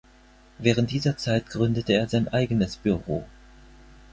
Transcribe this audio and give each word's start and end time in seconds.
Während 0.57 0.89
dieser 0.89 1.15
Zeit 1.17 1.47
gründete 1.51 1.93
er 1.93 2.09
sein 2.09 2.27
eigenes 2.27 2.75
Büro. 2.75 3.23